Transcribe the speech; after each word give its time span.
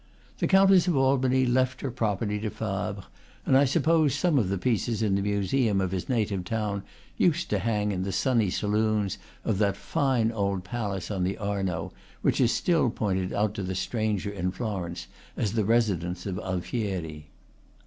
The 0.39 0.47
Countess 0.47 0.87
of 0.87 0.97
Albany 0.97 1.45
left 1.45 1.81
her 1.81 1.91
property 1.91 2.39
to 2.39 2.49
Fabre; 2.49 3.03
and 3.45 3.55
I 3.55 3.65
suppose 3.65 4.15
some 4.15 4.39
of 4.39 4.49
the 4.49 4.57
pieces 4.57 5.03
in 5.03 5.13
the 5.13 5.21
museum 5.21 5.79
of 5.79 5.91
his 5.91 6.09
native 6.09 6.43
town 6.43 6.81
used 7.17 7.51
to 7.51 7.59
hang 7.59 7.91
in 7.91 8.01
the 8.01 8.11
sunny 8.11 8.49
saloons 8.49 9.19
of 9.45 9.59
that 9.59 9.77
fine 9.77 10.31
old 10.31 10.63
palace 10.63 11.11
on 11.11 11.23
the 11.23 11.37
Arno 11.37 11.93
which 12.23 12.41
is 12.41 12.51
still 12.51 12.89
pointed 12.89 13.31
out 13.31 13.53
to 13.53 13.61
the 13.61 13.75
stranger 13.75 14.31
in 14.31 14.49
Florence 14.49 15.05
as 15.37 15.53
the 15.53 15.65
residence 15.65 16.25
of 16.25 16.39
Alfieri. 16.39 17.29